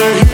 [0.00, 0.27] another